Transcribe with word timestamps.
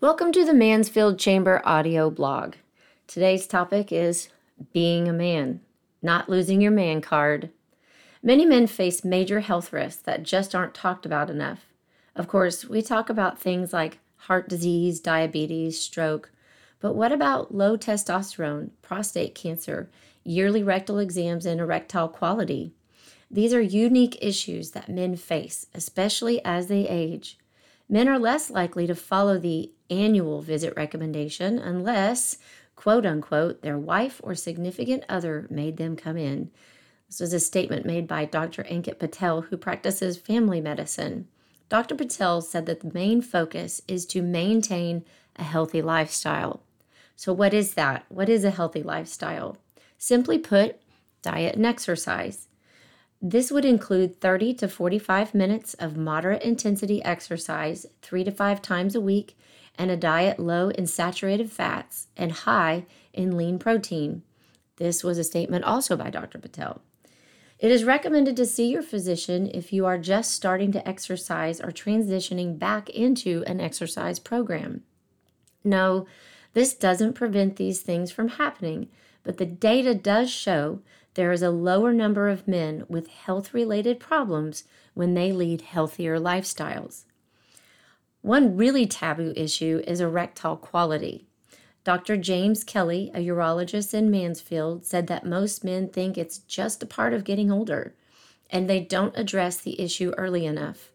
Welcome 0.00 0.30
to 0.30 0.44
the 0.44 0.54
Mansfield 0.54 1.18
Chamber 1.18 1.60
audio 1.64 2.08
blog. 2.08 2.54
Today's 3.08 3.48
topic 3.48 3.90
is 3.90 4.28
being 4.72 5.08
a 5.08 5.12
man, 5.12 5.60
not 6.00 6.28
losing 6.28 6.60
your 6.60 6.70
man 6.70 7.00
card. 7.00 7.50
Many 8.22 8.46
men 8.46 8.68
face 8.68 9.04
major 9.04 9.40
health 9.40 9.72
risks 9.72 10.00
that 10.02 10.22
just 10.22 10.54
aren't 10.54 10.72
talked 10.72 11.04
about 11.04 11.30
enough. 11.30 11.66
Of 12.14 12.28
course, 12.28 12.64
we 12.64 12.80
talk 12.80 13.10
about 13.10 13.40
things 13.40 13.72
like 13.72 13.98
heart 14.18 14.48
disease, 14.48 15.00
diabetes, 15.00 15.80
stroke, 15.80 16.30
but 16.78 16.94
what 16.94 17.10
about 17.10 17.52
low 17.52 17.76
testosterone, 17.76 18.70
prostate 18.82 19.34
cancer, 19.34 19.90
yearly 20.22 20.62
rectal 20.62 21.00
exams, 21.00 21.44
and 21.44 21.60
erectile 21.60 22.06
quality? 22.06 22.72
These 23.28 23.52
are 23.52 23.60
unique 23.60 24.16
issues 24.22 24.70
that 24.70 24.88
men 24.88 25.16
face, 25.16 25.66
especially 25.74 26.40
as 26.44 26.68
they 26.68 26.86
age. 26.86 27.36
Men 27.88 28.08
are 28.08 28.18
less 28.18 28.50
likely 28.50 28.86
to 28.86 28.94
follow 28.94 29.38
the 29.38 29.72
annual 29.88 30.42
visit 30.42 30.74
recommendation 30.76 31.58
unless, 31.58 32.36
quote 32.76 33.06
unquote, 33.06 33.62
their 33.62 33.78
wife 33.78 34.20
or 34.22 34.34
significant 34.34 35.04
other 35.08 35.46
made 35.50 35.78
them 35.78 35.96
come 35.96 36.16
in. 36.16 36.50
This 37.08 37.20
was 37.20 37.32
a 37.32 37.40
statement 37.40 37.86
made 37.86 38.06
by 38.06 38.26
Dr. 38.26 38.64
Ankit 38.64 38.98
Patel, 38.98 39.42
who 39.42 39.56
practices 39.56 40.18
family 40.18 40.60
medicine. 40.60 41.28
Dr. 41.70 41.94
Patel 41.94 42.42
said 42.42 42.66
that 42.66 42.80
the 42.80 42.92
main 42.92 43.22
focus 43.22 43.80
is 43.88 44.04
to 44.06 44.22
maintain 44.22 45.04
a 45.36 45.42
healthy 45.42 45.80
lifestyle. 45.80 46.60
So, 47.16 47.32
what 47.32 47.54
is 47.54 47.74
that? 47.74 48.04
What 48.08 48.28
is 48.28 48.44
a 48.44 48.50
healthy 48.50 48.82
lifestyle? 48.82 49.56
Simply 49.96 50.38
put, 50.38 50.76
diet 51.22 51.56
and 51.56 51.66
exercise. 51.66 52.48
This 53.20 53.50
would 53.50 53.64
include 53.64 54.20
30 54.20 54.54
to 54.54 54.68
45 54.68 55.34
minutes 55.34 55.74
of 55.74 55.96
moderate 55.96 56.42
intensity 56.42 57.02
exercise 57.02 57.84
three 58.00 58.22
to 58.22 58.30
five 58.30 58.62
times 58.62 58.94
a 58.94 59.00
week 59.00 59.36
and 59.76 59.90
a 59.90 59.96
diet 59.96 60.38
low 60.38 60.68
in 60.70 60.86
saturated 60.86 61.50
fats 61.50 62.06
and 62.16 62.30
high 62.30 62.86
in 63.12 63.36
lean 63.36 63.58
protein. 63.58 64.22
This 64.76 65.02
was 65.02 65.18
a 65.18 65.24
statement 65.24 65.64
also 65.64 65.96
by 65.96 66.10
Dr. 66.10 66.38
Patel. 66.38 66.80
It 67.58 67.72
is 67.72 67.82
recommended 67.82 68.36
to 68.36 68.46
see 68.46 68.70
your 68.70 68.82
physician 68.82 69.50
if 69.52 69.72
you 69.72 69.84
are 69.84 69.98
just 69.98 70.30
starting 70.30 70.70
to 70.72 70.88
exercise 70.88 71.60
or 71.60 71.72
transitioning 71.72 72.56
back 72.56 72.88
into 72.88 73.42
an 73.48 73.60
exercise 73.60 74.20
program. 74.20 74.84
No, 75.64 76.06
this 76.52 76.72
doesn't 76.72 77.14
prevent 77.14 77.56
these 77.56 77.80
things 77.80 78.12
from 78.12 78.28
happening, 78.28 78.88
but 79.24 79.38
the 79.38 79.46
data 79.46 79.92
does 79.92 80.30
show 80.30 80.80
there 81.18 81.32
is 81.32 81.42
a 81.42 81.50
lower 81.50 81.92
number 81.92 82.28
of 82.28 82.46
men 82.46 82.84
with 82.88 83.08
health 83.08 83.52
related 83.52 83.98
problems 83.98 84.62
when 84.94 85.14
they 85.14 85.32
lead 85.32 85.62
healthier 85.62 86.16
lifestyles. 86.20 87.06
One 88.22 88.56
really 88.56 88.86
taboo 88.86 89.32
issue 89.34 89.82
is 89.84 90.00
erectile 90.00 90.56
quality. 90.56 91.26
Dr. 91.82 92.16
James 92.18 92.62
Kelly, 92.62 93.10
a 93.12 93.18
urologist 93.18 93.94
in 93.94 94.12
Mansfield, 94.12 94.86
said 94.86 95.08
that 95.08 95.26
most 95.26 95.64
men 95.64 95.88
think 95.88 96.16
it's 96.16 96.38
just 96.38 96.84
a 96.84 96.86
part 96.86 97.12
of 97.12 97.24
getting 97.24 97.50
older 97.50 97.96
and 98.48 98.70
they 98.70 98.78
don't 98.78 99.18
address 99.18 99.56
the 99.56 99.80
issue 99.80 100.12
early 100.16 100.46
enough. 100.46 100.92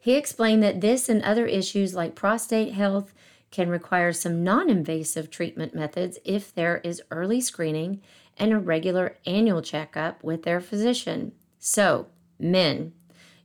He 0.00 0.14
explained 0.14 0.62
that 0.62 0.82
this 0.82 1.08
and 1.08 1.20
other 1.22 1.46
issues 1.46 1.96
like 1.96 2.14
prostate 2.14 2.74
health 2.74 3.12
can 3.54 3.68
require 3.68 4.12
some 4.12 4.42
non 4.42 4.68
invasive 4.68 5.30
treatment 5.30 5.74
methods 5.74 6.18
if 6.24 6.52
there 6.52 6.78
is 6.78 7.00
early 7.12 7.40
screening 7.40 8.02
and 8.36 8.52
a 8.52 8.58
regular 8.58 9.16
annual 9.26 9.62
checkup 9.62 10.22
with 10.24 10.42
their 10.42 10.60
physician. 10.60 11.30
So, 11.60 12.08
men, 12.36 12.92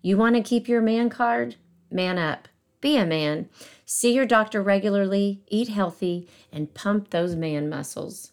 you 0.01 0.17
want 0.17 0.35
to 0.35 0.41
keep 0.41 0.67
your 0.67 0.81
man 0.81 1.09
card? 1.09 1.57
Man 1.91 2.17
up. 2.17 2.47
Be 2.81 2.97
a 2.97 3.05
man. 3.05 3.49
See 3.85 4.13
your 4.13 4.25
doctor 4.25 4.63
regularly, 4.63 5.43
eat 5.47 5.67
healthy, 5.67 6.27
and 6.51 6.73
pump 6.73 7.11
those 7.11 7.35
man 7.35 7.69
muscles. 7.69 8.31